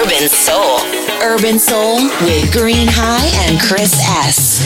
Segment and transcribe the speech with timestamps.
[0.00, 0.78] Urban Soul.
[1.22, 3.92] Urban Soul with Green High and Chris
[4.26, 4.64] S.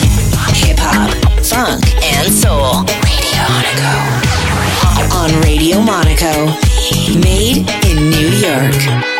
[0.63, 1.11] Hip hop,
[1.43, 2.85] funk, and soul.
[3.03, 3.91] Radio Monaco.
[5.15, 6.45] On Radio Monaco.
[7.19, 9.16] Made in New York.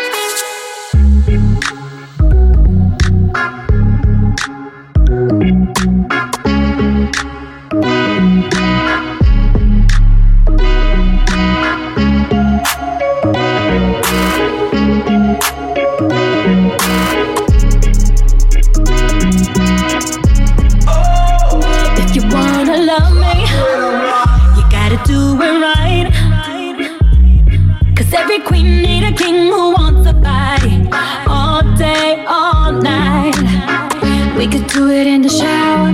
[34.48, 35.92] We could do it in the shower.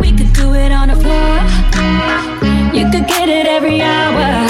[0.00, 1.36] We could do it on the floor.
[2.74, 4.48] You could get it every hour.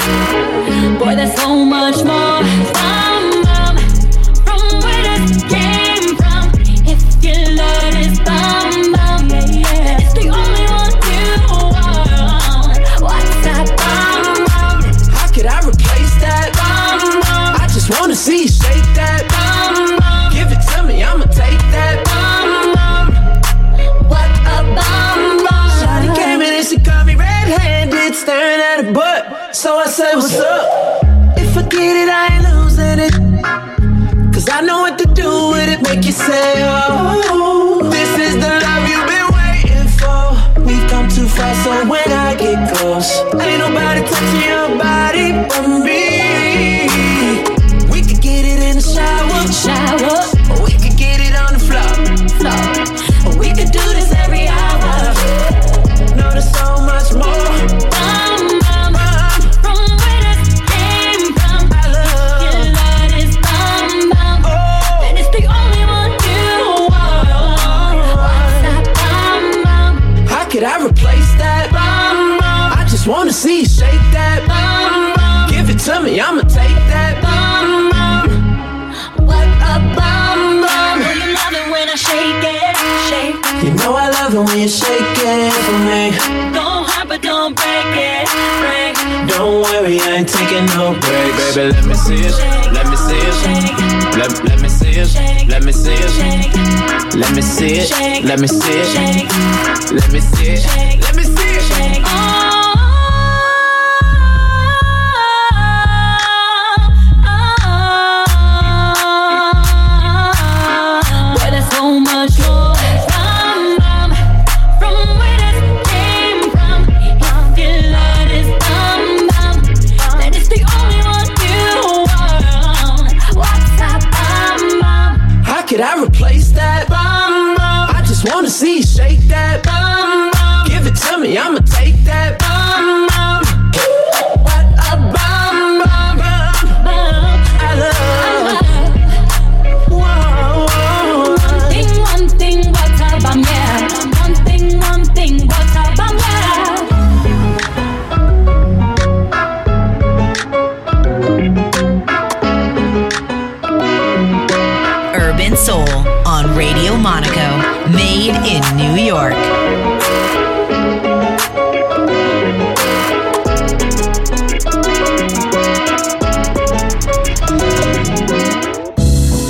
[0.96, 2.95] Boy, there's so much more.
[36.16, 37.25] say, oh.
[91.56, 92.36] Let me see it.
[92.74, 93.36] Let me see it.
[94.18, 95.14] Let me see it.
[95.46, 95.94] let me see
[100.44, 102.02] it.
[102.04, 102.25] Oh.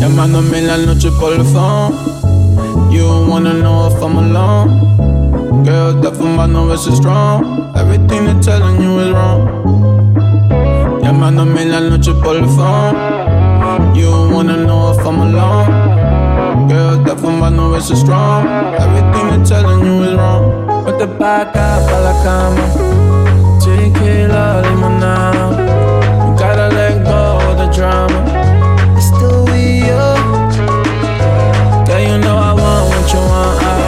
[0.06, 1.93] Llamándome la noche por el phone.
[2.93, 5.65] You wanna know if I'm alone.
[5.65, 7.72] Girl, that fumando is strong.
[7.75, 9.43] Everything they're telling you is wrong.
[11.03, 12.95] Llamándome la noche por el phone.
[13.97, 16.69] You wanna know if I'm alone.
[16.69, 18.47] Girl, that fumando is strong.
[18.78, 20.84] Everything they're telling you is wrong.
[20.87, 22.65] Vete pa' acá, pa' la cama.
[23.59, 25.50] Tequila, limonada.
[26.22, 28.35] You gotta let go of the drama.
[33.16, 33.85] Say been made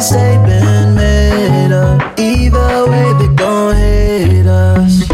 [0.00, 2.18] this ain't been made up.
[2.18, 5.06] Either way, they gon' hate us.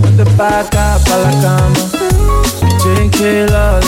[0.00, 1.82] Put the pa' up, pa' la cama.
[2.82, 3.83] Tienen que ir a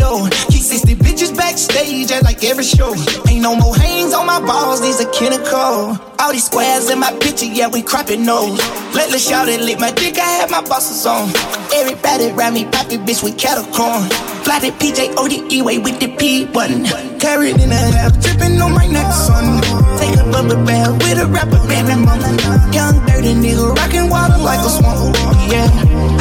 [0.00, 0.28] door.
[0.48, 2.96] Keep 60 bitches backstage at like every show.
[3.28, 6.00] Ain't no more hangs on my balls, these are clinical.
[6.18, 8.58] All these squares in my picture, yeah, we cropping nose.
[8.96, 11.28] Let the shout it lick my dick, I had my bosses on.
[11.72, 14.08] Everybody around me, poppy bitch with cattle corn.
[14.42, 16.84] Fly the PJ ODE way with the P button.
[17.20, 19.60] Carried in a half, dripping on my neck, son.
[20.00, 22.30] Take a bubble bath with a rapper, baby mama.
[22.72, 25.14] Young dirty nigga, rocking water like a swamp.
[25.52, 25.68] Yeah,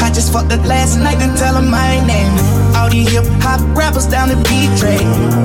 [0.03, 2.48] I just fucked up last night and tell him my name.
[2.89, 4.99] All these hip hop rappers down the beat track.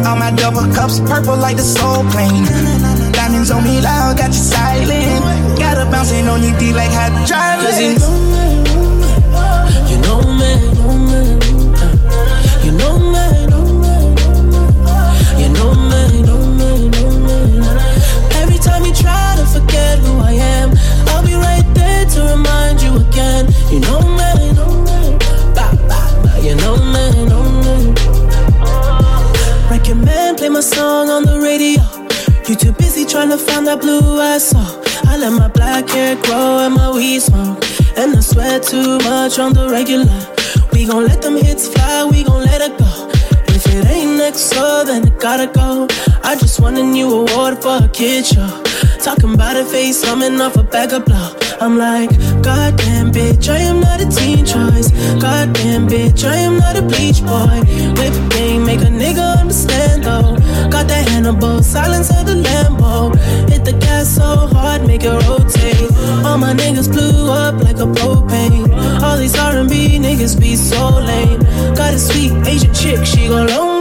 [0.07, 2.47] All my double cups purple like the soul plane.
[3.13, 5.59] Diamonds on me loud, got you silent.
[5.59, 7.81] Got a bouncing on your D like hydraulics.
[7.81, 8.25] You know
[9.91, 10.53] you know me,
[12.65, 13.21] you know me,
[15.37, 17.61] you know me, know me, know me.
[18.41, 20.73] Every time you try to forget who I am,
[21.09, 23.53] I'll be right there to remind you again.
[23.71, 24.44] You know me,
[29.95, 31.81] Recommend play my song on the radio.
[32.49, 34.67] You too busy trying to find that blue I saw.
[35.07, 37.63] I let my black hair grow and my weed smoke.
[37.97, 40.19] And I sweat too much on the regular.
[40.73, 43.09] We gon' let them hits fly, we gon' let it go.
[43.55, 45.87] If it ain't next so then it gotta go.
[46.25, 48.51] I just won a new award for a kid show.
[48.99, 51.37] Talking about a face coming off a bag of blow.
[51.61, 52.11] I'm like,
[52.43, 54.91] goddamn bitch, I am a teen choice.
[55.21, 57.61] Goddamn bitch, I am not a bleach boy.
[57.99, 60.37] Whip game, make a nigga understand though.
[60.71, 63.17] Got that Hannibal, silence of the Lambo.
[63.51, 65.91] Hit the gas so hard, make it rotate.
[66.25, 68.67] All my niggas blew up like a propane.
[69.03, 71.41] All these R&B niggas be so lame.
[71.75, 73.74] Got a sweet Asian chick, she gon' loan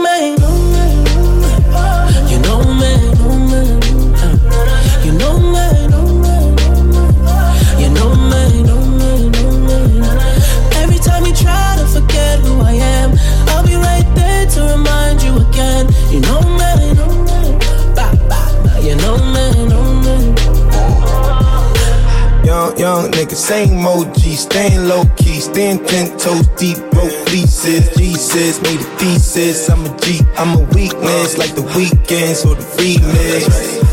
[23.14, 27.94] nigga, same OG, staying low key, staying ten toes deep, broke fleeces.
[27.96, 29.68] Jesus made a thesis.
[29.70, 33.84] I'm a G, I'm a weakness, like the weekends or the remix.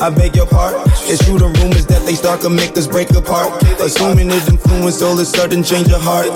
[0.00, 0.80] I beg your pardon.
[1.12, 3.62] It's true the rumors that they start to make us break apart.
[3.80, 6.28] Assuming it influence all of a sudden change your heart.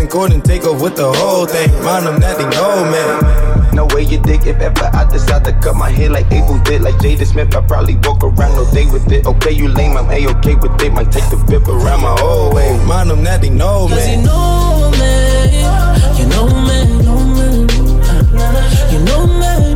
[0.00, 1.70] And court and take off with the whole thing.
[1.84, 3.53] Mind them that they know, man.
[3.74, 6.82] No way you dig if ever I decide to cut my hair like Abel did,
[6.82, 7.54] like Jada Smith.
[7.56, 9.26] I probably walk around all day with it.
[9.26, 10.92] Okay, you lame, I'm a-okay with it.
[10.92, 12.78] Might take the whip around my whole way.
[12.86, 14.24] Mind them that they know, Cause you man.
[14.26, 15.58] know me,
[16.18, 17.66] you know me, know me.
[18.92, 19.73] You know me,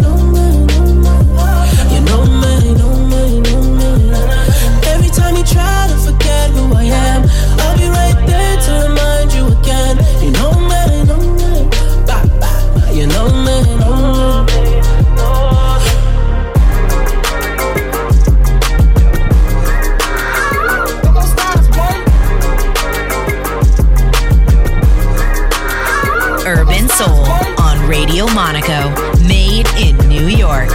[28.19, 28.91] Radio Monaco.
[29.29, 30.71] Made in New York.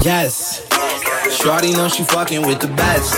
[0.00, 0.64] Yes.
[1.32, 3.16] Shorty know she fucking with the best.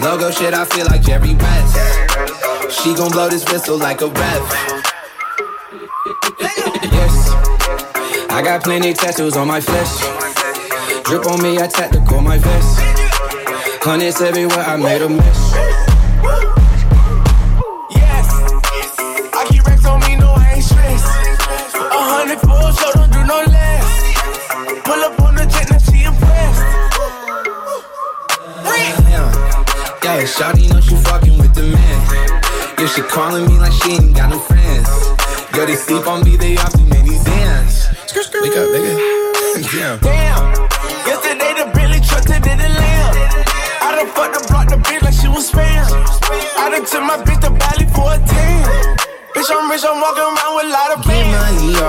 [0.00, 2.80] Logo shit, I feel like Jerry West.
[2.80, 4.74] She gon' blow this whistle like a ref.
[6.40, 7.28] Yes.
[8.30, 10.00] I got plenty tattoos on my flesh.
[11.04, 12.93] Drip on me, I tactical my vest.
[13.84, 15.63] Hundreds everywhere, I made a mess.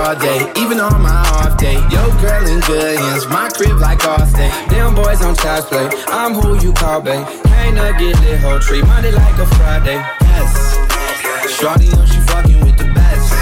[0.06, 1.74] All day, even on my off day.
[1.90, 4.50] Yo, girl in good hands, my crib like Austin.
[4.68, 7.26] Them boys on child's play, I'm who you call, babe.
[7.44, 9.98] Can't not get lit, whole tree, Monday like a Friday.
[10.20, 13.32] Yes, Shorty know she fucking with the best.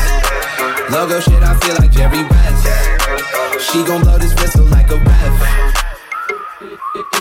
[0.90, 3.70] Logo shit, I feel like Jerry West.
[3.70, 5.34] She gon' blow this whistle like a ref.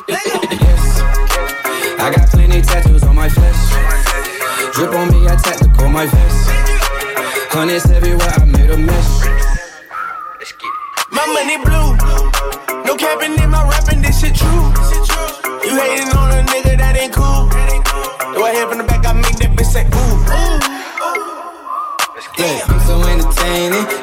[0.08, 1.02] Yes,
[2.00, 3.62] I got plenty tattoos on my flesh.
[4.74, 6.63] Drip on me, I tactical my vest.
[7.56, 9.26] Hundreds everywhere, I made a mess.
[11.12, 11.94] My money blue.
[12.84, 14.74] No capping in my rapping, this shit true.
[15.62, 17.50] You hating on a nigga that ain't cool.
[18.34, 20.26] Do I hear from the back, I make that bitch say ooh.
[22.36, 22.73] get it.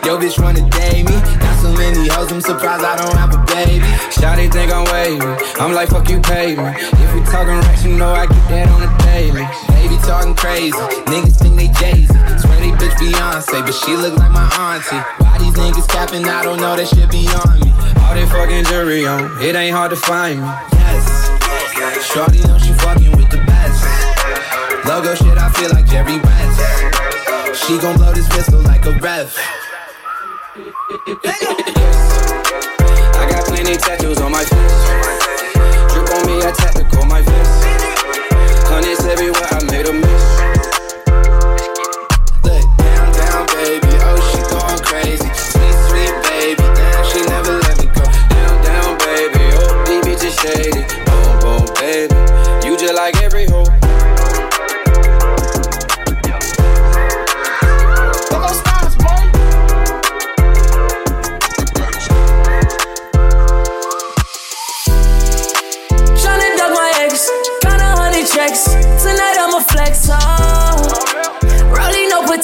[0.05, 1.17] Yo, bitch wanna date me.
[1.41, 3.87] Got so many hoes, I'm surprised I don't have a baby.
[4.13, 5.25] Shawty think I'm wavy.
[5.57, 6.67] I'm like, fuck you, pay me.
[6.67, 9.47] If we talking racks, you know I get that on the daily.
[9.73, 10.77] Baby talking crazy.
[11.09, 12.13] Niggas think they Jay Z.
[12.43, 15.01] Swear they bitch Beyonce, but she look like my auntie.
[15.25, 16.29] Why these niggas capping?
[16.29, 17.73] I don't know, that shit beyond me.
[18.05, 20.49] All they fucking jury on, it ain't hard to find me.
[20.75, 21.31] Yes.
[22.13, 23.81] Shorty know she fucking with the best.
[24.85, 26.90] Logo shit, I feel like Jerry West.
[27.67, 29.37] She gon' blow this pistol like a ref.
[33.15, 34.85] I got plenty tattoos on my face.
[35.93, 37.65] Drip on me, I tactical my vest.
[38.67, 40.60] Hundreds everywhere, I made a miss.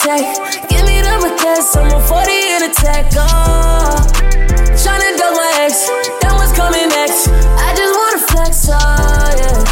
[0.07, 1.77] Protect, give me the request.
[1.77, 4.07] I'm a 40 in a tech, oh.
[4.79, 5.91] Tryna duck my ex,
[6.23, 7.27] then what's coming next?
[7.27, 8.77] I just wanna flex, oh,
[9.35, 9.67] yeah.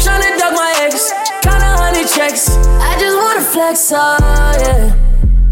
[0.00, 1.12] Tryna duck my ex,
[1.44, 2.56] kinda honey checks.
[2.80, 4.16] I just wanna flex, oh,
[4.64, 4.96] yeah.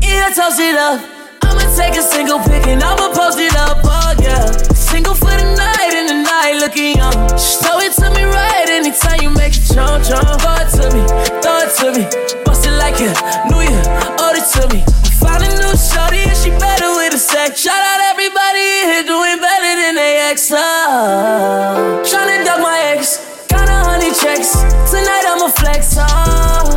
[0.00, 1.04] Yeah, toast it up.
[1.43, 4.50] I'ma take a single pic and I'ma post it up, oh yeah.
[4.73, 7.12] Single for the night in the night, looking young.
[7.37, 10.40] Show it to me right anytime you make it jump, jump.
[10.40, 11.04] Throw to me,
[11.45, 12.53] throw to me.
[12.84, 13.16] Like a
[13.48, 13.82] new year,
[14.20, 14.84] owe it to me.
[14.84, 17.62] I found a new shorty and she better with the sex.
[17.62, 20.52] Shout out everybody here doing better than they ex.
[20.52, 22.02] Oh.
[22.04, 24.52] Tryna duck my ex, kinda honey checks.
[24.92, 26.76] Tonight I'ma flex, oh.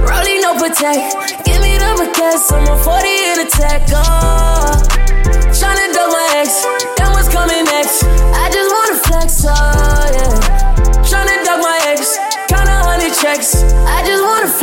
[0.00, 1.44] Rolling no protect.
[1.44, 2.50] Give me the request.
[2.50, 3.82] I'm a 40 in a tech.
[3.92, 4.37] Oh.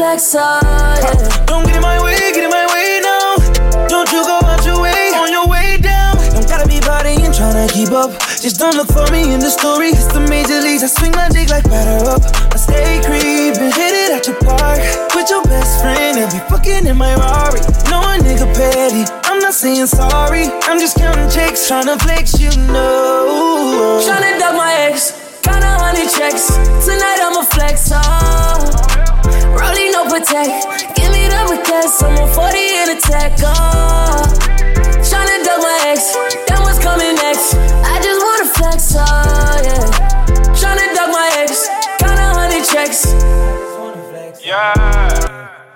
[0.06, 0.36] Flex.
[0.38, 0.60] Oh,
[1.02, 1.46] yeah.
[1.46, 3.41] Don't get in my way, get in my way now.
[3.89, 6.13] Don't you go out your way, on your way down.
[6.34, 8.12] Don't gotta be partying, tryna keep up.
[8.38, 9.89] Just don't look for me in the story.
[9.89, 10.84] It's the major leagues.
[10.84, 12.22] I swing my dick like batter up.
[12.54, 14.80] I stay creeping, hit it at your park.
[15.15, 17.62] With your best friend and be fucking in my Rari.
[17.89, 19.10] No a nigga petty.
[19.26, 20.46] I'm not saying sorry.
[20.70, 24.06] I'm just counting checks, tryna flex, you know.
[24.06, 25.18] Tryna duck my ex.
[25.41, 26.54] Kinda honey checks.
[26.86, 27.89] Tonight I'ma flex.
[27.94, 28.86] Oh.
[29.56, 30.52] Rolling no protect.
[30.96, 32.04] Give me the request.
[32.04, 33.34] I'm a 40 in a tech.
[33.41, 34.22] Oh.
[35.08, 36.15] Tryna duck my ex.
[36.48, 37.56] Then what's coming next?
[37.56, 38.96] I just wanna flex.
[38.98, 39.02] Oh,
[39.63, 40.56] yeah.
[40.60, 41.70] Tryna duck my ex.
[42.00, 43.06] Kinda honey checks.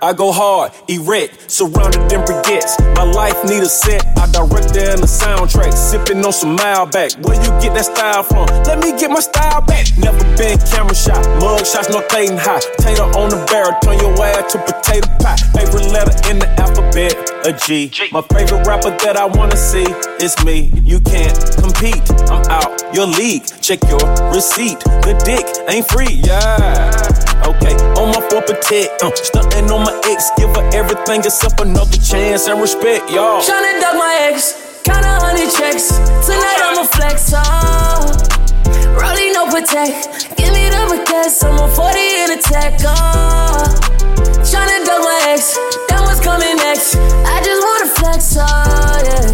[0.02, 2.80] I go hard, erect, surrounded in briquettes.
[2.96, 5.74] My life need a set, I direct it in the soundtrack.
[5.74, 7.20] Sipping on some Mile Malbec.
[7.20, 8.48] Where you get that style from?
[8.64, 9.88] Let me get my style back.
[9.98, 12.64] Never been camera shot, mug shots, no fading high.
[12.80, 15.36] Tater on the barrel, turn your ass to potato pie.
[15.52, 17.12] Favorite letter in the alphabet,
[17.46, 17.92] a G.
[18.12, 19.88] My favorite rapper that I wanna see
[20.20, 20.72] is me.
[20.84, 23.46] You can't compete, I'm out your league.
[23.62, 24.02] Check your
[24.34, 24.80] receipt.
[25.08, 26.92] The dick ain't free, yeah.
[27.48, 31.98] Okay, on my four protect, uh, stunting on my ex, give her everything except another
[31.98, 33.42] chance and respect, y'all.
[33.42, 34.82] Tryna duck my ex.
[34.84, 35.90] Kinda honey checks.
[36.26, 37.32] Tonight I'ma flex.
[37.36, 38.10] Oh.
[39.00, 40.36] Rolling no protect.
[40.36, 41.44] Give me the request.
[41.44, 42.80] I'm a 40 in a tech.
[42.84, 43.99] Oh.
[44.44, 45.58] Tryna duck my ex.
[45.88, 46.96] Then what's coming next?
[46.96, 48.36] I just wanna flex.
[48.38, 48.44] Oh,
[49.06, 49.32] yeah.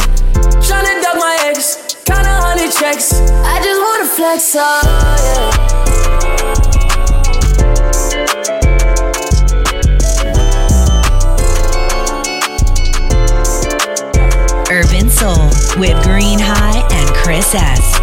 [0.62, 1.78] Tryna duck my ex.
[2.06, 3.14] Kinda honey checks.
[3.44, 4.56] I just wanna flex.
[4.58, 4.62] Oh,
[5.26, 5.76] yeah.
[14.72, 17.95] Urban Soul with Green High and Chris S.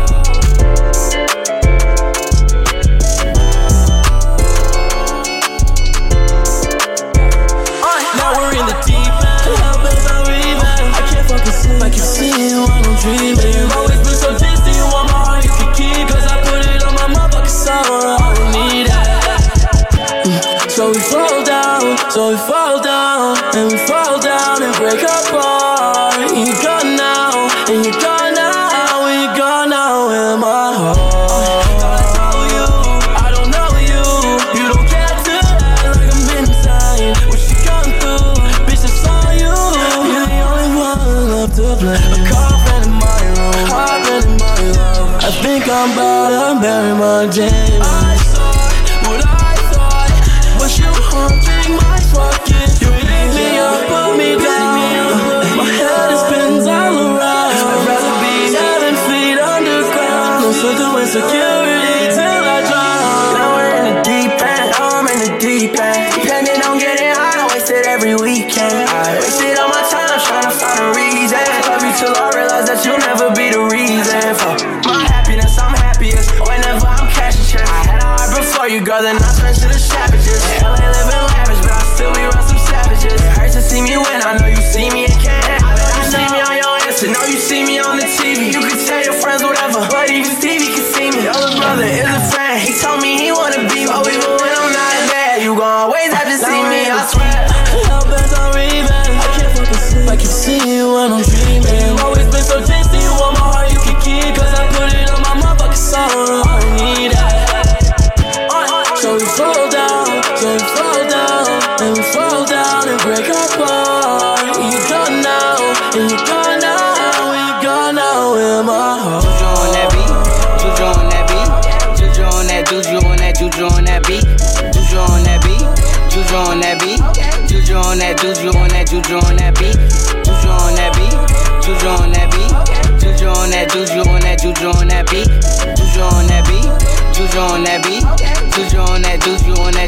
[129.13, 131.13] Juju on that, Juju on that beat,
[131.61, 132.49] Juju on that beat,
[132.97, 135.29] Juju on that beat, Juju on that, Juju on that, Juju on that beat,
[135.77, 136.65] Juju on that beat,
[137.13, 138.09] Juju on that beat,
[138.57, 139.21] Juju on that,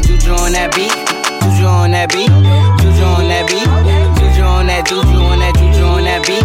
[0.05, 0.93] Juju on that beat,
[1.41, 2.29] Juju on that beat,
[2.85, 6.44] Juju on that beat, Juju on that, Juju on that, Juju on that beat,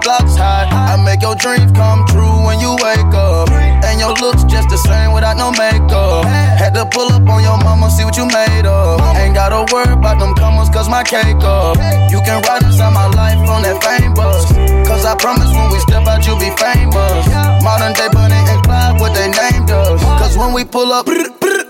[0.00, 0.70] block's hot.
[0.72, 3.50] I make your dreams come true when you wake up.
[3.84, 6.24] And your looks just the same without no makeup.
[6.58, 9.00] Had to pull up on your mama, see what you made of.
[9.16, 11.76] Ain't gotta worry about them commas, cause my cake up.
[12.10, 14.50] You can ride inside my life on that fame bus.
[14.86, 17.24] Cause I promise when we step out, you'll be famous.
[17.62, 20.02] Modern day Bunny and Clyde, what they named us.
[20.20, 21.06] Cause when we pull up,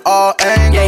[0.07, 0.88] all angles.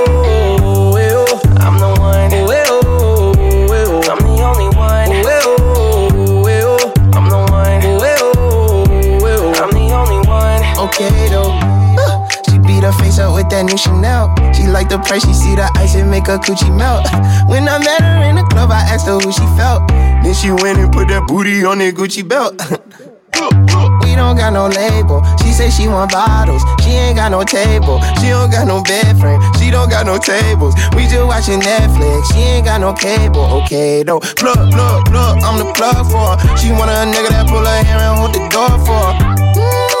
[10.91, 11.51] okay though.
[12.49, 14.35] She beat her face up with that new Chanel.
[14.53, 17.07] She like the price, she see the ice and make her coochie melt.
[17.49, 19.87] When I met her in the club, I asked her who she felt.
[20.23, 22.59] Then she went and put that booty on that Gucci belt.
[24.03, 25.23] We don't got no label.
[25.41, 26.61] She say she want bottles.
[26.83, 27.97] She ain't got no table.
[28.19, 29.41] She don't got no bed frame.
[29.57, 30.75] She don't got no tables.
[30.93, 32.27] We just watching Netflix.
[32.33, 33.63] She ain't got no cable.
[33.63, 34.19] Okay though.
[34.19, 35.41] Plug, plug, plug.
[35.41, 36.57] I'm the plug for her.
[36.57, 39.13] She want a nigga that pull her hair and hold the door for her.
[39.57, 40.00] Mm,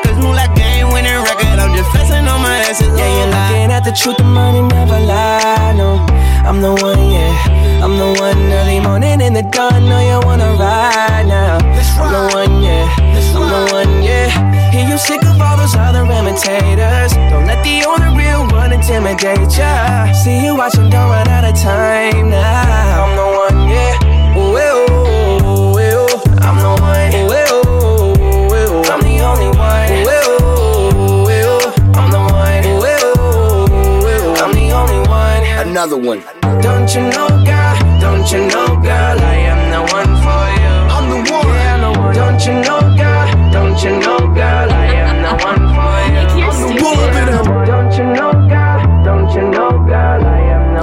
[1.81, 2.93] I'm flexing on my essence.
[2.93, 5.73] Yeah, you're looking at the truth, the money never lie.
[5.73, 5.97] No,
[6.45, 7.81] I'm the one, yeah.
[7.81, 9.89] I'm the one early morning in the dawn.
[9.89, 11.57] No, you wanna ride now.
[11.57, 12.85] I'm the one, yeah.
[13.33, 14.29] I'm the one, yeah.
[14.69, 17.13] Hear you sick of all those other imitators.
[17.33, 20.13] Don't let the only real one intimidate ya.
[20.13, 23.05] See you watching, don't run out of time now.
[23.05, 24.37] I'm the one, yeah.
[24.37, 25.00] Ooh,
[35.81, 36.21] another one.
[36.61, 37.99] Don't you know, girl?
[37.99, 39.17] Don't you know, girl?
[39.17, 40.73] I am the one for you.
[40.93, 41.47] I'm the one.
[41.47, 42.13] Yeah, the one.
[42.13, 43.51] Don't you know, girl?
[43.51, 44.71] Don't you know, girl?
[44.71, 44.91] I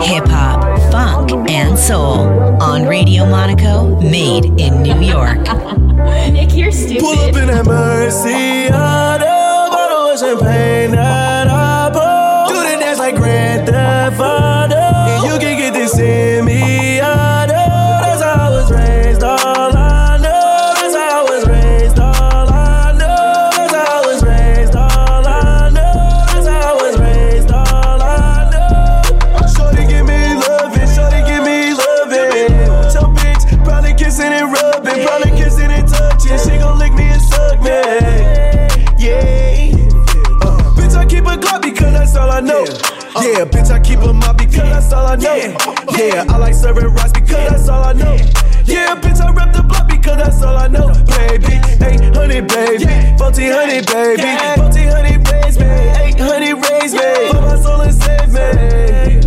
[0.05, 2.27] Hip hop, funk, and soul
[2.61, 5.39] on Radio Monaco, made in New York.
[6.33, 7.01] Nick, you're stupid.
[7.01, 11.28] Pull up in that Mercy, I don't champagne.
[43.23, 43.31] Know.
[43.31, 45.37] Yeah, bitch, I keep a mop because that's all I know.
[45.97, 48.17] Yeah, I like serving rice because that's all I know.
[48.65, 50.89] Yeah, bitch, I rep the block because that's all I know.
[51.17, 52.87] Baby, 800, baby.
[53.19, 54.23] 1400, baby.
[54.61, 55.67] 1400, raise me.
[55.67, 57.31] 800, raise me.
[57.31, 59.21] Put my soul and save me.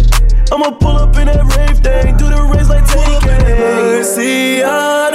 [0.52, 5.12] I'ma pull up in that rave thing, do the race like taking Mercy, out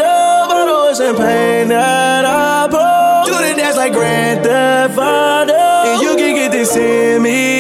[0.48, 3.26] bottle of champagne that I pour.
[3.26, 5.52] Do the dance like Grand Theft Auto.
[5.52, 7.55] And you can get this in me,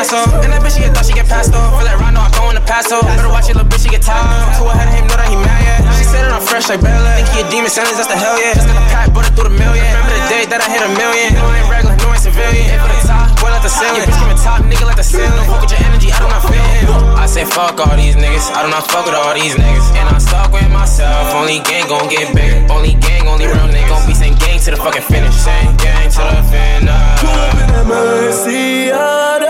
[0.00, 0.40] I Nassau.
[0.40, 1.76] And that bitch, she thought she get passed off.
[1.76, 3.04] Feel like Rondo, I'm going to Paso.
[3.04, 4.24] Better watch it, little bitch, she get tired.
[4.56, 5.92] Too ahead of him, know that he mad, yeah.
[6.00, 7.20] She said that I'm fresh like Bella.
[7.20, 8.56] Think he a demon, sentence, that's the hell, yeah.
[8.56, 9.84] Just got a pack, it through the million.
[9.84, 11.36] Remember the day that I hit a million.
[11.36, 12.64] No, I ain't regular, no, I ain't civilian.
[12.64, 14.00] Hit for the top, boy, like the ceiling.
[14.00, 15.44] Your bitch, give top, nigga, like the ceiling.
[15.44, 17.20] Fuck with your energy, I do not feel it.
[17.20, 18.48] I say fuck all these niggas.
[18.56, 19.84] I do not fuck with all these niggas.
[20.00, 21.36] And I'm stuck with myself.
[21.36, 22.64] Only gang gon' get bigger.
[22.72, 23.92] Only gang, only real niggas.
[23.92, 25.36] Gon' be same gang to the fucking finish.
[25.36, 27.20] Same gang to the finish.
[27.20, 29.44] Pull up in that Mercy, out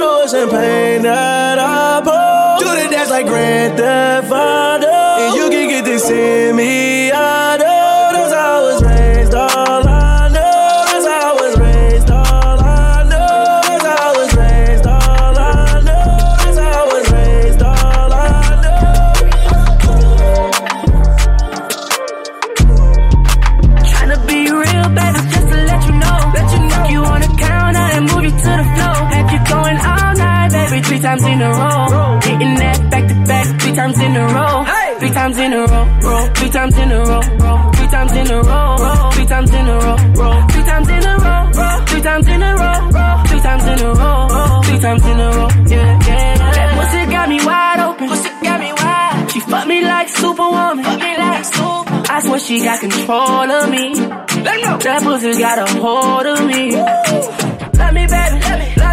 [0.00, 2.64] bottle of champagne that I pour.
[2.64, 4.88] Do the dance like Grand Theft Auto.
[4.88, 6.99] And you can get this in me,
[31.00, 32.20] three times in a row.
[32.20, 34.64] Hitting that back to back, three times in a row.
[34.98, 36.34] Three times in a row, row.
[36.34, 37.70] Three times in a row, row.
[37.72, 39.08] Three times in a row, row.
[39.10, 40.46] Three times in a row, row.
[40.48, 41.86] Three times in a row, row.
[41.86, 43.22] Three times in a row, row.
[43.26, 44.62] Three times in a row, row.
[44.62, 46.52] Three times in a row, yeah, yeah.
[46.52, 48.08] That pussy got me wide open.
[48.08, 49.30] Pussy got me wide.
[49.32, 50.84] She fucked me like superwoman.
[50.84, 52.02] Fuck me like super.
[52.12, 53.94] I swear she got control of me.
[53.94, 56.76] That pussy got a hold of me.
[57.80, 58.36] Love me, baby.
[58.50, 58.89] Love me,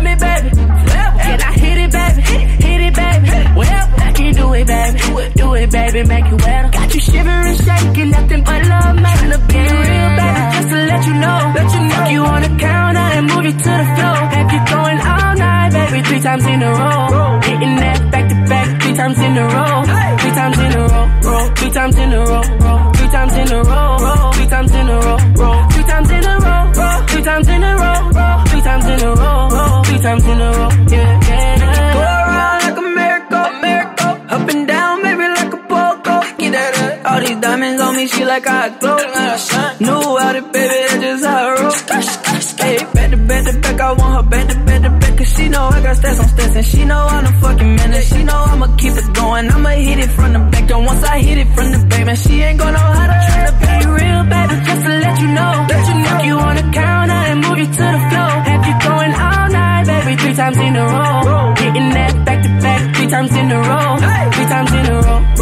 [2.87, 3.29] it, baby.
[3.59, 4.99] Well, I can do it, baby.
[5.35, 6.03] Do it, baby.
[6.07, 6.69] Make it wetter.
[6.71, 9.17] Got you shivering, shaking, nothing but love, man.
[9.31, 11.39] To be real, baby, just to let you know.
[11.57, 14.17] Let you know you on the counter and move you to the floor.
[14.35, 15.99] Have you going all night, baby?
[16.07, 17.39] Three times in a row.
[17.47, 19.83] Hitting that back to back, three times in a row.
[20.21, 21.43] Three times in a row, row.
[21.57, 22.91] Three times in a row, row.
[22.97, 24.31] Three times in a row, row.
[24.33, 25.67] Three times in a row, row.
[25.69, 27.05] Three times in a row, row.
[27.07, 28.43] Three times in a row, row.
[28.47, 29.83] Three times in a row, row.
[29.83, 32.26] Three times in a row, yeah, yeah.
[37.17, 38.95] All these diamonds on me, she like I glow.
[39.81, 41.71] New out it, baby, that's just how I roll.
[42.61, 45.17] Hey, back to back to back, I want her back to back to back.
[45.17, 46.55] Cause she know I got stats on stats.
[46.57, 48.03] And she know I'm the fucking man.
[48.03, 49.49] She know I'ma keep it going.
[49.49, 50.69] I'ma hit it from the back.
[50.69, 53.17] And once I hit it from the back, man, she ain't gonna know how to
[53.25, 55.53] try to be real, baby, just to let you know.
[55.73, 58.31] Let you know you on the counter and move you to the floor.
[58.45, 61.55] Have you going all night, baby, three times in a row.
[61.57, 64.16] Hitting that back to back, three times in a row.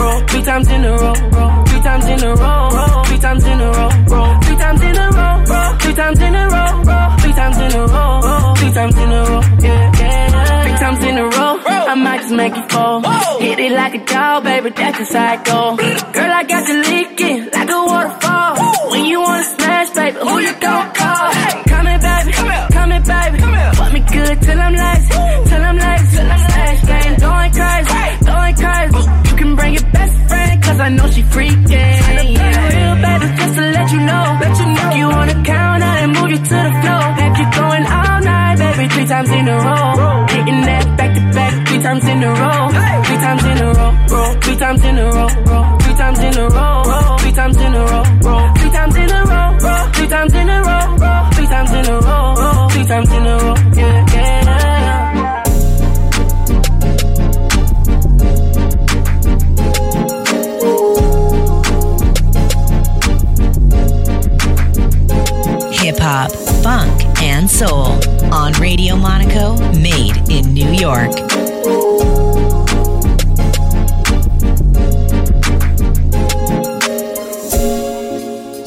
[0.06, 0.20] Row.
[0.30, 1.64] Three times in a row, row.
[1.70, 3.04] Three times in a row, row.
[3.08, 4.40] Three times in a row, row.
[4.46, 5.78] Three times in a row, row.
[5.82, 7.18] Three times in a row, row.
[7.22, 8.54] Three times in a row, row.
[8.56, 10.64] Three times in a row, yeah, yeah, yeah.
[10.64, 13.02] Three times in a row, I might just make you fall.
[13.40, 15.76] Hit it like a dog, baby, that's just how it go.
[16.16, 18.56] Girl, I got you leaking like a waterfall.
[18.92, 20.94] When you wanna smash, baby, who you gon'
[30.86, 31.66] I know she freaking.
[31.66, 34.24] Tryna be real, baby, just to let you know.
[34.40, 34.90] Let you know.
[35.00, 37.06] You wanna count out and move you to the floor.
[37.22, 40.26] Have you going all night, baby, three times in a row.
[40.30, 42.70] Hitting that back to back, three times in a row.
[43.02, 44.40] Three times in a row, row.
[44.42, 45.78] Three times in a row, row.
[45.82, 47.18] Three times in a row, row.
[47.18, 48.54] Three times in a row, row.
[48.54, 49.92] Three times in a row, row.
[49.96, 51.30] Three times in a row, row.
[51.34, 52.70] Three times in a row, row.
[52.70, 53.75] Three times in a row.
[67.56, 67.98] Soul
[68.34, 71.16] on Radio Monaco, made in New York.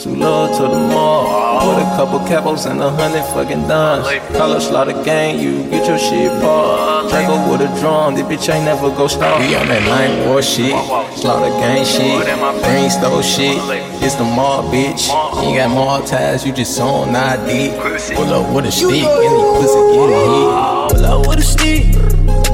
[0.00, 1.48] Too low to the mall.
[1.60, 4.06] Put a couple capos and a hundred fucking dimes.
[4.34, 7.10] Color slaughter gang, you get your shit paused.
[7.10, 9.40] Draco with a drum, this bitch ain't never go stop.
[9.40, 10.72] We on that nine war shit,
[11.18, 12.24] slaughter gang shit,
[12.64, 13.58] green stove shit.
[14.00, 15.10] It's the mall, bitch.
[15.42, 17.70] You got mall ties, you just on ID.
[18.14, 20.90] Pull up with a stick, and the pussy get it hit.
[20.90, 21.94] Pull up with a stick,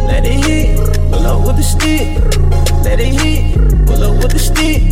[0.07, 0.77] let it hit.
[1.11, 2.21] Pull up with a stick,
[2.85, 3.87] let it hit.
[3.87, 4.83] Pull up with a stick,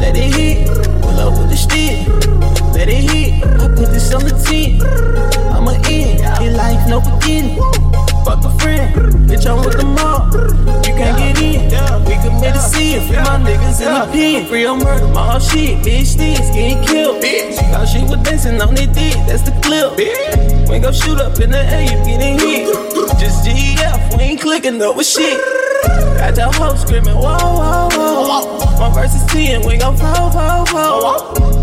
[0.00, 0.66] let it hit.
[1.02, 2.08] Pull up with the stick,
[2.74, 3.44] let it hit.
[3.44, 4.82] I put this on the team.
[5.52, 7.91] I'm a in, in life, no beginning.
[8.62, 8.94] Friend,
[9.28, 10.32] bitch, I'm with the mob.
[10.86, 11.72] You can't get in.
[12.06, 14.46] We commit a sin, free my niggas in the pen.
[14.46, 17.22] Free on murder, my shit, bitch, this getting killed.
[17.22, 19.98] Bitch, how she was dancing on their dick, that's the clip.
[19.98, 22.68] Bitch, we gon' shoot up in the air, you getting hit.
[23.18, 25.40] Just GF, we ain't clicking over shit.
[26.18, 28.78] Got your hoe screaming, whoa, whoa, whoa.
[28.78, 31.61] My verse is 10, we gon' fall, fall, fall.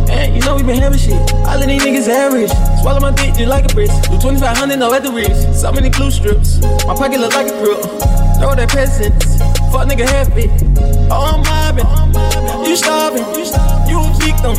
[0.59, 1.13] We been having shit.
[1.47, 2.51] All of these niggas average.
[2.81, 3.93] Swallow my dick just like a bitch.
[4.09, 5.61] Do 2500 no at the wrist.
[5.61, 6.59] So many glue strips.
[6.85, 7.79] My pocket look like a grip.
[8.39, 9.37] Throw that peasants.
[9.71, 10.05] Fuck nigga
[10.37, 10.51] it.
[11.09, 11.87] Oh, I'm mobbing.
[12.67, 13.23] You starving.
[13.87, 14.55] You a victim.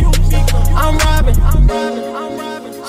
[0.75, 2.20] I'm robbing.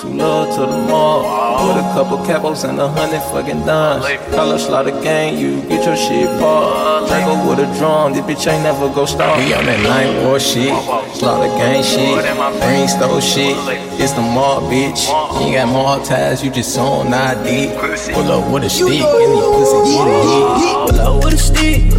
[0.02, 1.22] Too low to the mall.
[1.62, 4.04] Put a couple capos and a hundred fucking dimes.
[4.34, 7.06] Color slaughter gang, you get your shit paused.
[7.06, 9.38] Draco with a drum, this bitch ain't never go stop.
[9.38, 10.74] We on that nine war shit,
[11.14, 12.18] slaughter gang shit,
[12.66, 13.54] green stove shit.
[14.02, 15.06] It's the mall, bitch.
[15.38, 17.70] You ain't got mall ties, you just on ID.
[18.12, 20.90] Pull up with a stick, and the pussy get it hit.
[20.90, 21.92] Pull up with a stick,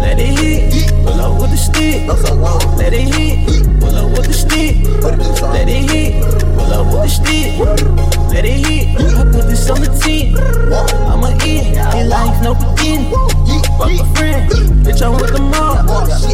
[0.00, 0.90] let it hit.
[1.04, 2.08] Pull up with a stick,
[2.78, 3.80] let it hit.
[3.82, 4.82] Pull up with a stick,
[5.52, 6.53] let it hit.
[6.72, 7.58] Up with a stick,
[8.32, 8.96] let it hit.
[8.96, 10.36] I put this on the team.
[10.36, 13.12] I'm a in, life, no beginning.
[13.78, 14.50] Fuck a friend,
[14.84, 15.86] bitch, I'm with the mob.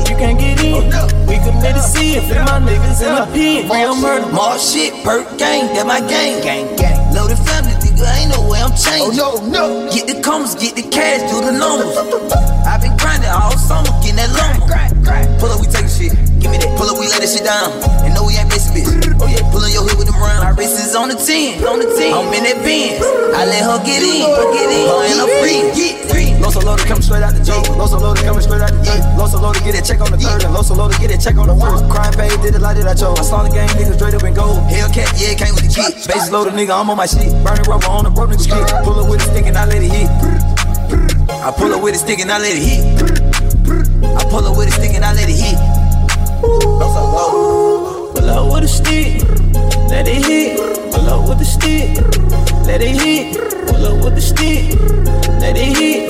[0.09, 0.87] You can't get in.
[1.27, 3.69] We committed sin, free my niggas in the pen.
[3.71, 4.31] Real murder.
[4.33, 6.43] More shit, perk gang, that my gang.
[6.43, 7.14] Gang, gang.
[7.14, 7.75] Loaded family,
[8.07, 9.21] ain't no way I'm changing.
[9.21, 9.91] Oh, no, no.
[9.93, 11.93] Get the combs, get the cash, do the numbers.
[12.65, 14.69] I've been grinding all summer, getting that lumber.
[15.41, 16.13] Pull up, we take shit.
[16.41, 16.73] Give me that.
[16.77, 17.73] Pull up, we lay that shit down.
[18.05, 18.89] And know we ain't missing bitch.
[19.21, 20.45] Oh yeah, pulling your hood with them round.
[20.45, 22.13] My wrist is on the 10, on the 10.
[22.13, 23.05] I'm in that Benz.
[23.37, 24.85] I let her get in, her get in.
[24.89, 25.41] Her and her
[26.40, 26.57] friends.
[26.57, 27.76] Los loaded coming straight out the jungle.
[27.76, 29.16] Los loaded coming straight out the jungle.
[29.18, 30.44] Los loaded get it check on the third.
[30.44, 31.85] And Los loaded get it check on the first.
[31.85, 31.92] Uh-huh.
[31.92, 33.18] Crime paid, did it like that I chose.
[33.18, 34.59] I saw the game, niggas straight up and gold.
[34.68, 35.94] Hellcat, yeah, came with the kid.
[36.09, 37.33] Bases loaded, nigga, I'm on my shit.
[37.44, 38.53] Burning rubber on the broke nigga shit.
[38.55, 38.85] Uh-huh.
[38.85, 40.09] Pull up with a stick and I let it hit.
[40.09, 41.48] Uh-huh.
[41.48, 42.81] I pull up with a stick and I let it hit.
[44.05, 45.59] I pull up with a stick and I let it hit.
[46.40, 49.22] Pull up with a stick,
[49.88, 50.59] let it hit.
[50.92, 51.96] Pull up with the stick,
[52.66, 53.37] let it hit.
[53.68, 54.79] Pull up with the stick,
[55.40, 56.10] let it hit.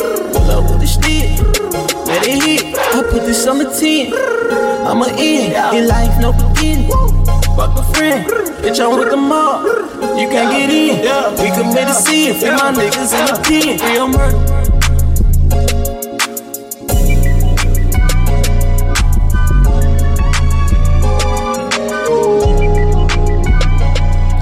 [0.50, 1.38] Pull up with the stick,
[2.06, 2.76] let it hit.
[2.76, 4.12] I put this on the 10.
[4.84, 6.90] I'm a in, in life, no beginning.
[7.54, 8.26] Fuck a friend,
[8.58, 9.64] bitch, I'm with the mob.
[10.18, 10.96] You can't get in.
[11.38, 13.78] We committed sin, free my niggas in the pen.
[13.92, 14.38] Real murder.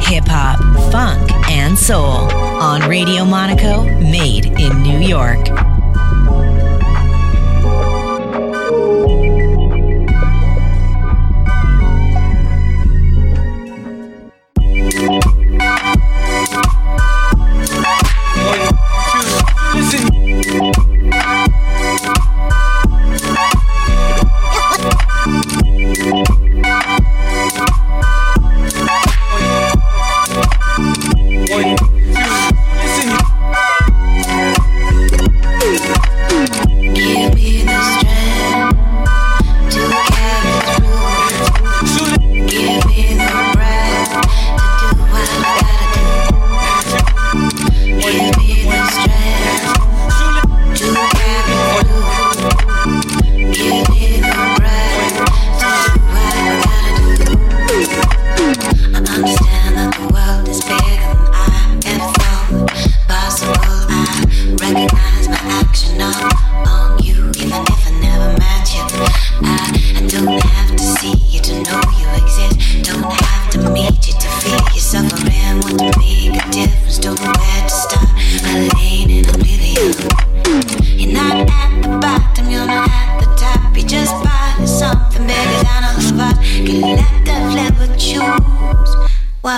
[0.08, 0.58] Hip hop,
[0.90, 5.57] funk, and soul on Radio Monaco, made in New York.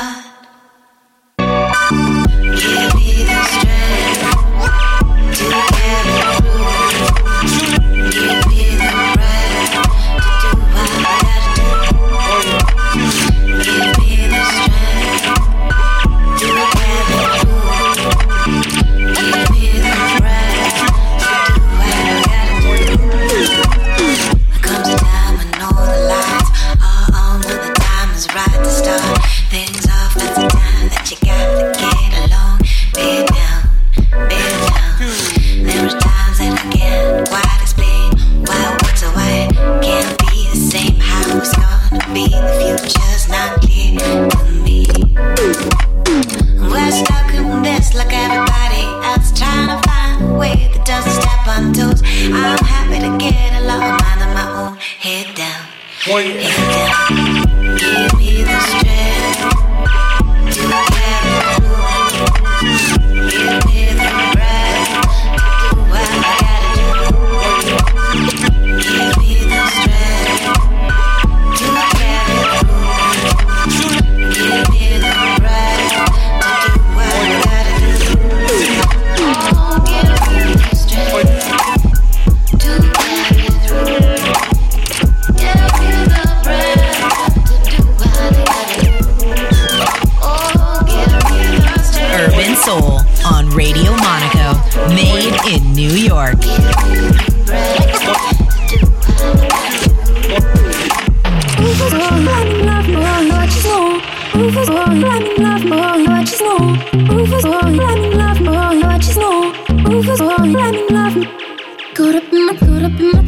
[0.03, 0.30] Ah.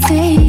[0.03, 0.41] take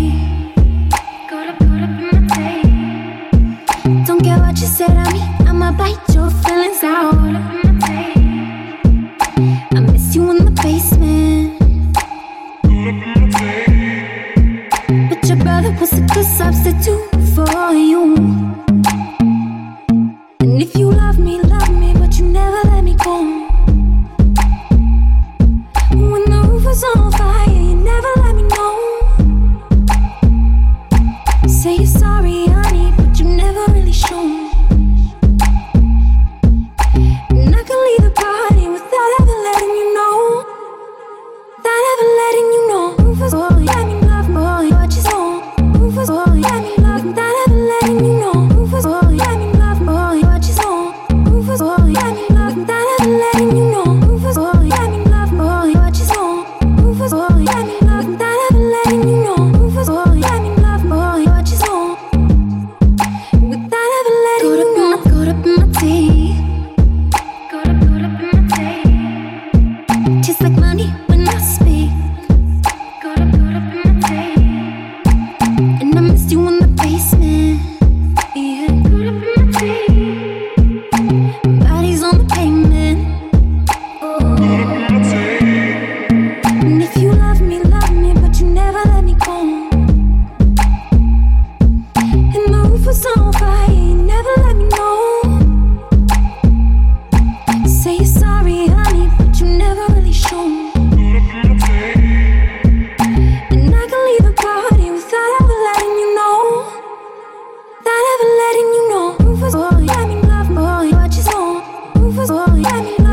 [112.73, 113.12] anyone.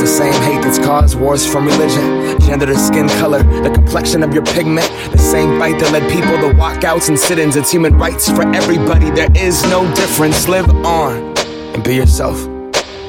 [0.00, 4.22] It's the same hate that's caused wars from religion, gender to skin color, the complexion
[4.22, 4.86] of your pigment.
[5.10, 7.56] The same fight that led people to walkouts and sit ins.
[7.56, 9.10] It's human rights for everybody.
[9.10, 10.46] There is no difference.
[10.46, 11.36] Live on
[11.74, 12.46] and be yourself.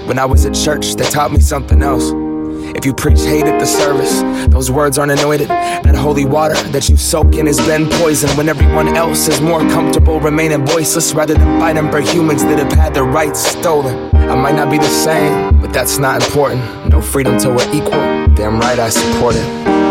[0.08, 2.12] When I was at church, they taught me something else.
[2.76, 4.22] If you preach hate at the service,
[4.52, 5.48] those words aren't anointed.
[5.50, 9.60] That holy water that you soak in has been poisoned when everyone else is more
[9.60, 14.10] comfortable remaining voiceless rather than fighting for humans that have had their rights stolen.
[14.16, 16.90] I might not be the same, but that's not important.
[16.90, 17.92] No freedom till we're equal.
[18.34, 19.89] Damn right I support it.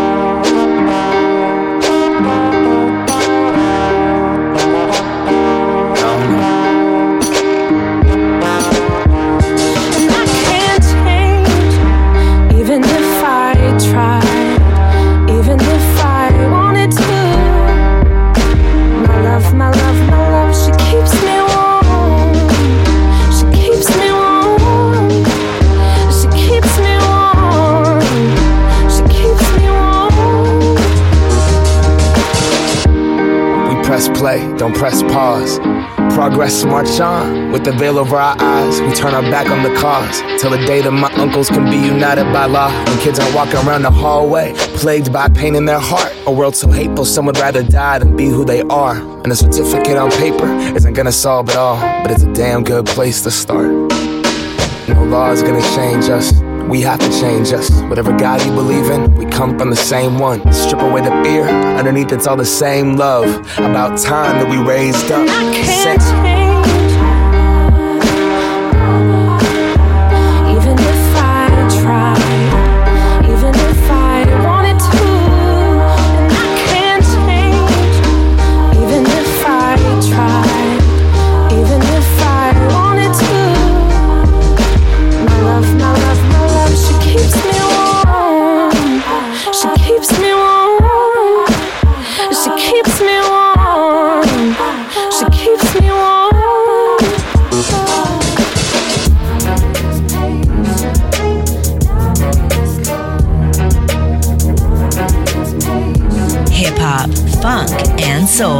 [36.39, 38.79] Progress march on with the veil over our eyes.
[38.79, 41.75] We turn our back on the cause till the day that my uncles can be
[41.75, 42.71] united by law.
[42.85, 46.15] When kids are walking around the hallway, plagued by pain in their heart.
[46.27, 48.95] A world so hateful, some would rather die than be who they are.
[48.95, 52.85] And a certificate on paper isn't gonna solve it all, but it's a damn good
[52.85, 53.69] place to start.
[54.87, 56.31] No law is gonna change us.
[56.69, 57.69] We have to change us.
[57.89, 60.39] Whatever God you believe in, we come from the same one.
[60.53, 61.45] Strip away the fear.
[61.49, 63.27] Underneath, it's all the same love.
[63.57, 65.27] About time that we raised up.
[65.27, 66.28] Can't change,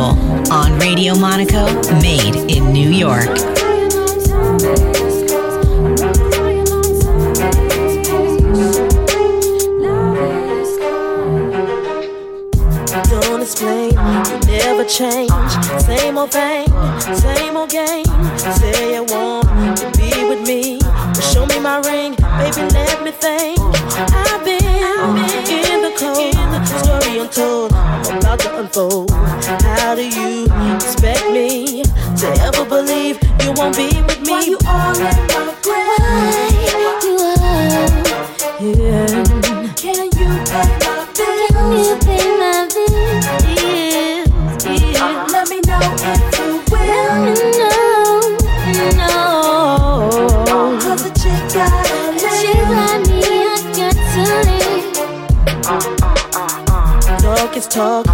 [0.10, 1.66] soul on Radio Monaco,
[2.02, 3.26] made in New York.
[13.10, 15.32] Don't explain, you never change.
[15.82, 16.68] Same old thing,
[17.16, 18.06] same old game.
[18.38, 20.80] Say you want to be with me.
[21.32, 23.60] Show me my ring, baby, let me think.
[23.60, 26.39] I've been in the cold,
[26.80, 27.74] story untold.
[27.74, 29.12] I'm about to unfold.
[29.12, 34.32] How do you expect me to ever believe you won't be with me?
[34.32, 35.04] Why you all in
[35.34, 36.80] my grave.
[38.60, 39.24] Yeah.
[39.76, 41.50] Can you pay my bills?
[41.50, 42.39] Can you pay
[57.70, 58.06] talk,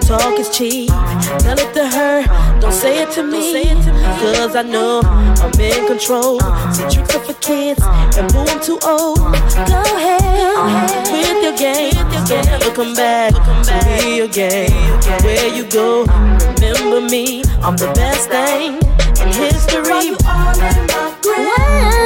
[0.00, 0.90] talk is cheap.
[1.38, 2.24] Tell it to her,
[2.60, 3.74] don't say it to me.
[4.20, 6.40] Cause I know I'm in control.
[6.72, 7.80] See tricks up for kids,
[8.18, 9.18] and boo, I'm too old.
[9.18, 11.94] Go ahead with your game.
[12.28, 14.70] Never come back to me again.
[15.22, 17.42] Where you go, remember me.
[17.62, 18.74] I'm the best thing
[19.22, 19.82] in history.
[19.82, 22.03] Why you all in my Why?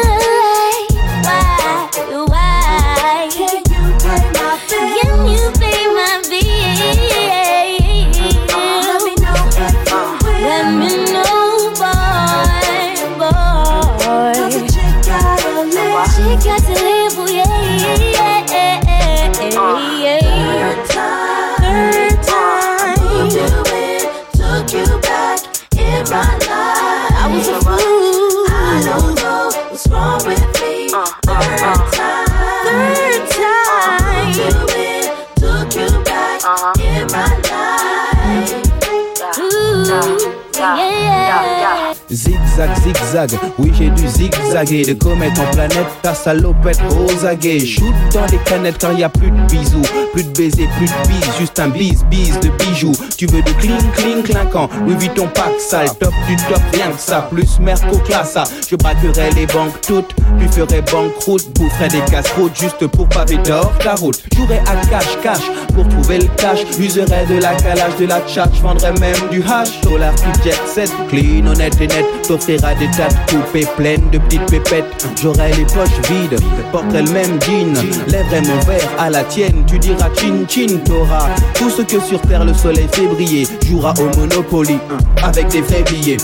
[42.58, 47.94] Zigzag, zigzag, oui j'ai dû zigzaguer De comète en planète, ta salopette aux aguets Shoot
[48.12, 49.82] dans les canettes car y a plus de bisous.
[50.12, 52.92] Plus de baisers, plus de bises, juste un bise, bise de bijoux.
[53.16, 54.68] Tu veux de cling, cling, clinquant.
[54.84, 57.28] Louis Vuitton pack sale, top du top, rien que ça.
[57.30, 60.14] Plus merco classa, je braquerai les banques toutes.
[60.38, 64.20] Puis ferai banqueroute, boufferai des casse-routes Juste pour paver d'or ta route.
[64.34, 66.60] Jouerai à cash, cash, pour trouver le cash.
[66.80, 68.60] Userai de la calage, de la tchatch.
[68.62, 70.90] Vendrai même du hash, dollar qui jet set.
[71.08, 72.06] Clean, honnête et net,
[72.48, 75.06] t'offrira des tas de coupées pleines de petites pépettes.
[75.20, 76.40] J'aurai les poches vides,
[76.72, 77.74] porterai le même jean
[78.08, 82.20] Lèverai mon verre à la tienne, tu diras chin chin T'auras tout ce que sur
[82.22, 84.78] terre le soleil fait briller Jouera au Monopoly,
[85.22, 86.16] avec des vrais billets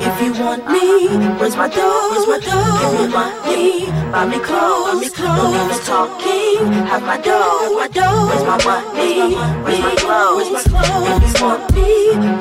[0.00, 1.08] If you want me,
[1.38, 2.08] where's my dough?
[2.10, 2.78] Where's my dough?
[2.80, 5.38] Give me money, buy me clothes, buy me clothes.
[5.38, 8.26] No need talking, have my dough, my dough.
[8.28, 9.34] Where's my money?
[9.64, 10.50] Where's my clothes?
[10.50, 11.08] Where's my clothes?
[11.08, 11.90] If you want me,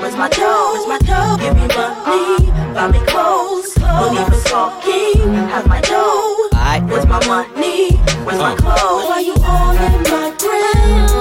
[0.02, 0.72] where's my dough?
[0.74, 1.38] Where's my dough?
[1.42, 6.50] Give me money, buy me clothes, no need for talking, have my dough.
[6.88, 7.96] Where's my money?
[8.26, 8.58] Where's my oh.
[8.58, 9.06] clothes?
[9.10, 11.21] Why you all in my grill?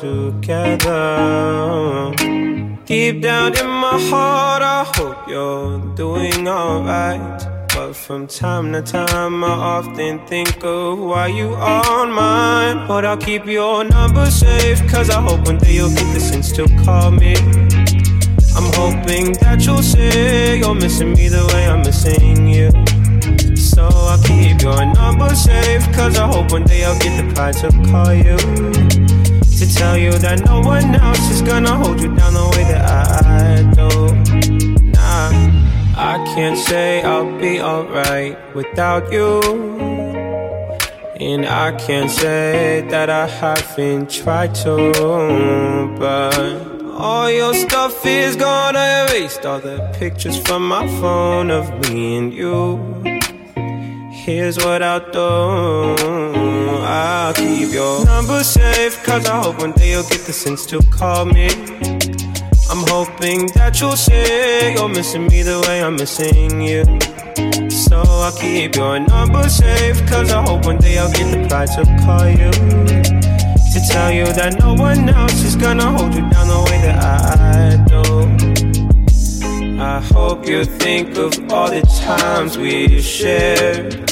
[0.00, 0.94] Together.
[2.84, 7.42] Deep down in my heart, I hope you're doing alright.
[7.74, 12.86] But from time to time, I often think of why you aren't mine.
[12.86, 16.52] But I'll keep your number safe, cause I hope one day you'll get the sense
[16.52, 17.34] to call me.
[18.56, 22.70] I'm hoping that you'll say you're missing me the way I'm missing you.
[23.56, 27.56] So I'll keep your number safe, cause I hope one day I'll get the pride
[27.62, 28.85] to call you.
[29.66, 32.84] To tell you that no one else is gonna hold you down the way that
[32.88, 33.88] I do.
[34.94, 35.30] Nah,
[35.96, 39.40] I can't say I'll be alright without you.
[41.18, 49.08] And I can't say that I haven't tried to, but all your stuff is gonna
[49.08, 52.78] erase all the pictures from my phone of me and you.
[54.12, 56.45] Here's what I'll do
[56.88, 60.78] I'll keep your number safe, cause I hope one day you'll get the sense to
[60.90, 61.48] call me.
[62.70, 66.84] I'm hoping that you'll say you're missing me the way I'm missing you.
[67.68, 71.70] So I'll keep your number safe, cause I hope one day I'll get the pride
[71.74, 72.52] to call you
[73.72, 77.02] to tell you that no one else is gonna hold you down the way that
[77.02, 78.02] I do.
[79.82, 84.06] I hope you think of all the times we shared.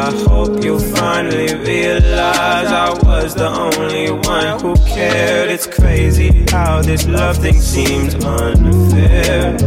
[0.00, 5.50] I hope you finally realize I was the only one who cared.
[5.50, 9.58] It's crazy how this love thing seems unfair.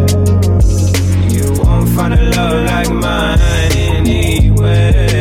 [1.29, 3.39] You won't find a love like mine
[3.73, 5.13] anywhere.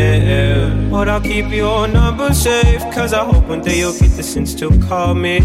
[0.90, 4.54] But I'll keep your number safe, cause I hope one day you'll get the sense
[4.54, 5.40] to call me.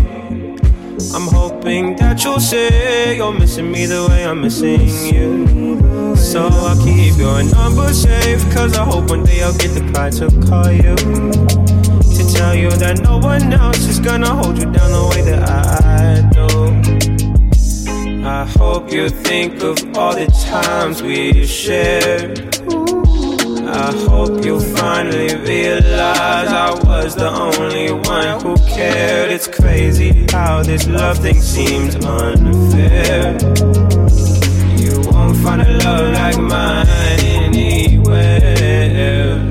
[1.13, 4.81] I'm hoping that you'll say you're missing me the way I'm missing
[5.13, 6.15] you.
[6.15, 10.13] So I'll keep your number safe, cause I hope one day I'll get the pride
[10.13, 10.95] to call you.
[12.17, 15.47] To tell you that no one else is gonna hold you down the way that
[15.47, 16.47] I do.
[18.25, 22.57] I hope you think of all the times we shared.
[23.70, 29.32] I hope you finally realize I was the only one who cared.
[29.32, 33.38] It's crazy how this love thing seems unfair.
[34.78, 36.88] You won't find a love like mine
[37.20, 38.57] anywhere.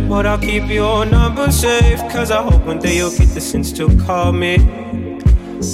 [0.08, 3.70] But I'll keep your number safe, cause I hope one day you'll get the sense
[3.72, 4.54] to call me.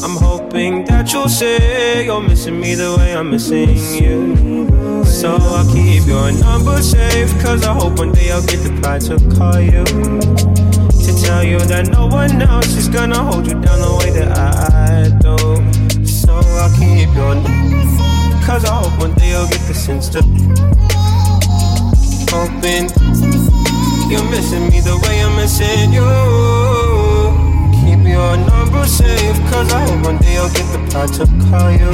[0.03, 4.72] I'm hoping that you'll say you're missing me the way I'm missing you.
[5.23, 9.03] So I'll keep your number safe, cause I hope one day I'll get the pride
[9.03, 9.85] to call you.
[9.87, 14.37] To tell you that no one else is gonna hold you down the way that
[14.37, 15.39] I do.
[16.05, 17.87] So I'll keep your number,
[18.45, 20.23] cause I hope one day you'll get the sense to.
[22.35, 22.91] Hoping
[24.11, 26.03] you're missing me the way I'm missing you
[27.79, 31.71] Keep your number safe Cause I hope one day I'll get the part to call
[31.71, 31.93] you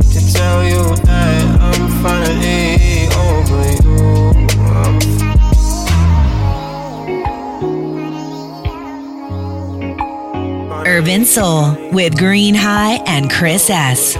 [0.00, 3.96] To tell you that I'm finally over you
[10.86, 14.16] Urban Soul with Green High and Chris S.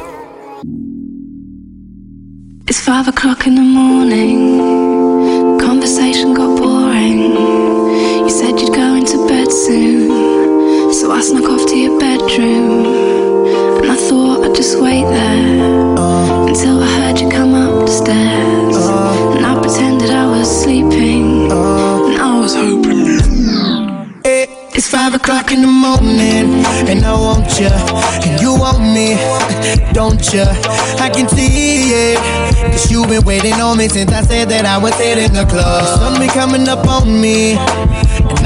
[2.69, 5.59] It's five o'clock in the morning.
[5.61, 7.21] Conversation got boring.
[8.25, 10.93] You said you'd go into bed soon.
[10.93, 12.96] So I snuck off to your bedroom.
[25.07, 27.71] Five o'clock in the morning, and I want you,
[28.27, 29.15] and you want me,
[29.93, 30.43] don't you?
[30.99, 32.19] I can see it,
[32.73, 36.19] cause you've been waiting on me since I said that I was hitting the club.
[36.19, 37.55] Be coming up on me,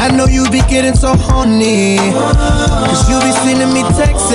[0.00, 1.98] I know you be getting so horny.
[1.98, 4.32] Cause you be sending me texts.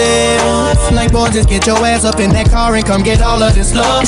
[0.94, 3.56] Like, boy, just get your ass up in that car and come get all of
[3.56, 4.06] this love.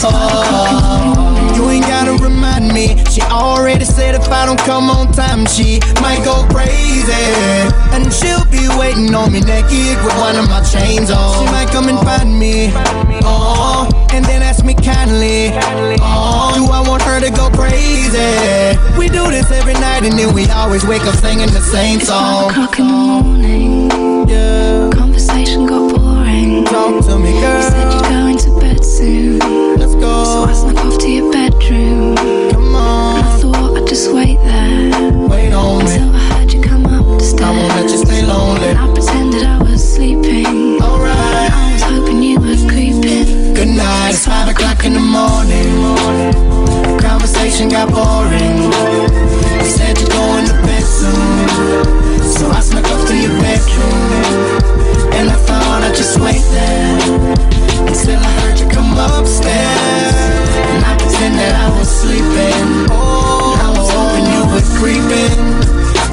[1.57, 3.03] You ain't gotta remind me.
[3.09, 7.09] She already said if I don't come on time, she might go crazy.
[7.89, 11.41] And she'll be waiting on me naked with one of my chains on.
[11.41, 12.69] She might come and find me.
[13.25, 15.49] Oh, and then ask me kindly.
[16.05, 16.86] Oh, do I
[19.47, 22.49] This every night and then we always wake up singing the same song.
[22.49, 23.89] It's five o'clock in the morning.
[24.27, 24.89] Yeah.
[24.91, 26.65] Conversation got boring.
[26.65, 27.55] Talk to me, girl.
[27.55, 29.39] You said you'd go into bed soon.
[29.77, 30.23] Let's go.
[30.23, 32.15] So I snuck off to your bedroom.
[32.51, 33.17] Come on.
[33.17, 35.27] And I thought I'd just wait there.
[35.27, 36.17] Wait on until me.
[36.17, 37.41] I heard you come up the stairs.
[37.41, 38.67] I won't let you stay lonely.
[38.67, 40.81] And I pretended I was sleeping.
[40.81, 41.51] Alright.
[41.51, 43.53] I was hoping you were creeping.
[43.53, 44.09] Good night.
[44.09, 46.33] It's five o'clock in the morning.
[46.99, 48.96] Conversation got boring.
[52.37, 53.97] so I snuck up to your bedroom.
[55.17, 56.97] And I thought I'd just wait there.
[57.89, 60.17] Until I heard you come upstairs.
[60.71, 62.67] And I pretend that I was sleeping.
[62.93, 65.46] And I was hoping you were creeping.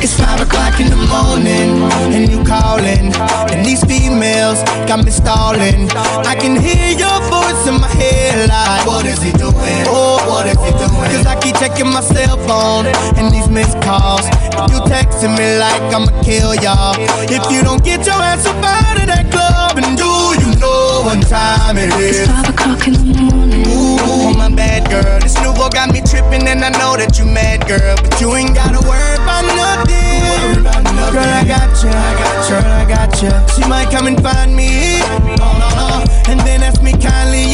[0.05, 1.81] It's five o'clock in the morning,
[2.13, 3.09] and you calling.
[3.49, 5.89] And these females got me stalling.
[6.29, 9.81] I can hear your voice in my head, like, What is he doing?
[9.89, 11.09] Oh, what is he doing?
[11.09, 12.85] Cause I keep checking my cell phone,
[13.17, 14.29] and these missed calls.
[14.29, 16.93] If you texting me like I'ma kill y'all.
[17.25, 21.01] If you don't get your ass up out of that club, and do you know
[21.09, 22.21] what time it is?
[22.21, 23.34] It's five o'clock in the morning.
[23.69, 25.21] Ooh, my bad girl.
[25.21, 27.97] This new boy got me tripping, and I know that you mad, girl.
[27.97, 30.65] But you ain't gotta worry about nothing.
[31.13, 33.33] Girl, I got you, I got you, I got you.
[33.55, 35.01] She might come and find me,
[36.27, 37.47] and then ask me kindly.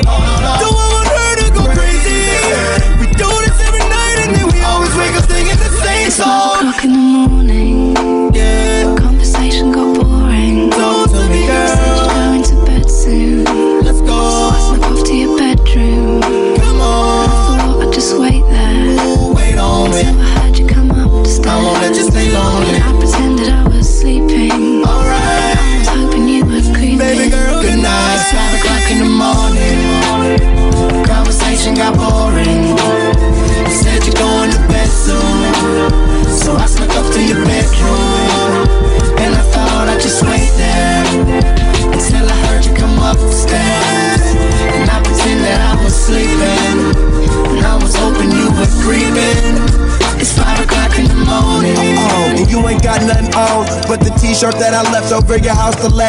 [0.00, 2.32] Do I want her to go crazy?
[2.98, 7.43] We do this every night, and then we always wake up singing the same song.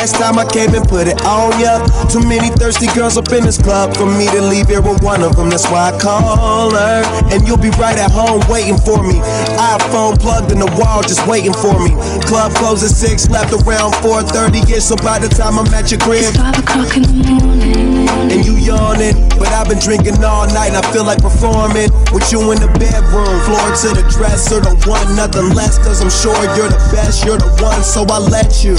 [0.06, 1.82] Last time I came and put it on ya.
[2.06, 5.24] Too many thirsty girls up in this club for me to leave here with one
[5.24, 5.50] of them.
[5.50, 7.02] That's why I call her,
[7.34, 9.18] and you'll be right at home waiting for me.
[9.58, 11.98] iPhone plugged in the wall, just waiting for me.
[12.30, 14.62] Club closes six, left around 4:30.
[14.70, 18.06] Yeah, so by the time I'm at your crib, It's five o'clock in the morning.
[18.30, 19.18] and you yawning.
[19.40, 22.70] But I've been drinking all night and I feel like performing with you in the
[22.78, 23.34] bedroom.
[23.50, 25.78] Floor to the dresser, don't want nothing less.
[25.80, 28.76] Cause I'm sure you're the best, you're the one, so I let you.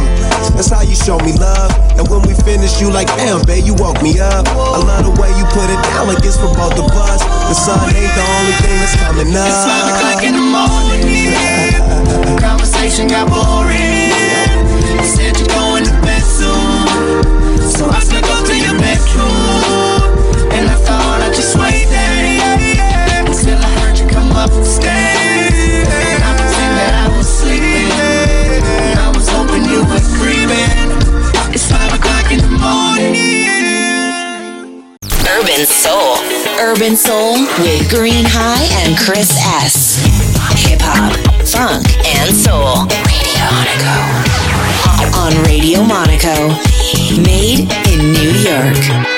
[0.55, 1.71] That's how you show me love.
[1.97, 4.45] And when we finish, you like, damn, babe, you woke me up.
[4.49, 7.23] I love the way you put it down like it's for both of us.
[7.49, 9.49] The sun ain't the only thing that's coming up.
[9.49, 11.33] It's five o'clock in the morning.
[12.41, 14.13] Conversation got boring.
[14.93, 17.65] You said you're going to bed soon.
[17.65, 20.53] So I snuck up to your bedroom.
[20.53, 23.25] And I thought I'd just wait there.
[23.25, 24.51] Until I heard you come up
[36.61, 39.31] urban soul with Green High and Chris
[39.63, 39.99] S.
[40.69, 41.13] Hip hop,
[41.47, 42.87] funk, and soul.
[43.05, 43.97] Radio Monaco.
[45.17, 46.49] On Radio Monaco.
[47.23, 49.16] Made in New York.